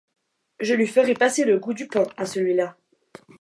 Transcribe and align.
Je 0.59 0.73
lui 0.73 0.87
ferai 0.87 1.13
passer 1.13 1.45
le 1.45 1.59
goût 1.59 1.75
du 1.75 1.85
pain, 1.87 2.07
à 2.17 2.25
celui-là! 2.25 2.75